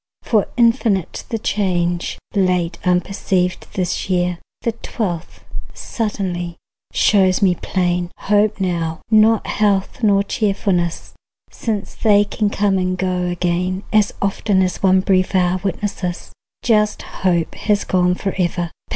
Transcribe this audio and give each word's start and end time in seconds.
For 0.23 0.47
infinite 0.57 1.25
The 1.29 1.37
change, 1.37 2.17
late 2.33 2.79
unperceived, 2.83 3.67
this 3.75 4.09
year, 4.09 4.39
The 4.63 4.71
twelfth, 4.71 5.43
suddenly, 5.75 6.55
shows 6.91 7.43
me 7.43 7.53
plain. 7.53 8.09
Hope 8.21 8.59
now, 8.59 9.01
not 9.11 9.45
health 9.45 10.01
nor 10.01 10.23
cheerfulness, 10.23 11.13
Since 11.51 11.93
they 11.93 12.23
can 12.23 12.49
come 12.49 12.79
and 12.79 12.97
go 12.97 13.25
again, 13.27 13.83
As 13.93 14.11
often 14.23 14.67
one 14.81 15.01
brief 15.01 15.35
hour 15.35 15.61
witnesses, 15.63 16.31
Just 16.63 17.03
hope 17.21 17.53
has 17.53 17.83
gone 17.83 18.15
forever. 18.15 18.71